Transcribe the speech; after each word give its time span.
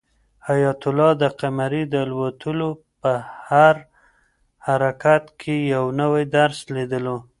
حیات 0.47 0.81
الله 0.89 1.11
د 1.21 1.23
قمرۍ 1.39 1.83
د 1.89 1.95
الوتلو 2.05 2.69
په 3.01 3.11
هر 3.49 3.75
حرکت 4.67 5.23
کې 5.39 5.55
یو 5.73 5.85
نوی 6.01 6.23
درس 6.37 6.59
لیدلو. 6.75 7.17